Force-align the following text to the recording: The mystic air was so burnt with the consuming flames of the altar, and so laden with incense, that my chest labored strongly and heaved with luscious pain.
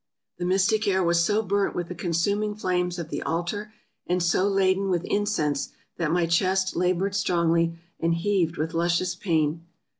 The 0.39 0.45
mystic 0.45 0.87
air 0.87 1.03
was 1.03 1.23
so 1.23 1.43
burnt 1.43 1.75
with 1.75 1.87
the 1.87 1.93
consuming 1.93 2.55
flames 2.55 2.97
of 2.97 3.09
the 3.09 3.21
altar, 3.21 3.71
and 4.07 4.23
so 4.23 4.47
laden 4.47 4.89
with 4.89 5.03
incense, 5.05 5.69
that 5.97 6.09
my 6.11 6.25
chest 6.25 6.75
labored 6.75 7.13
strongly 7.13 7.77
and 7.99 8.15
heaved 8.15 8.57
with 8.57 8.73
luscious 8.73 9.13
pain. 9.13 9.63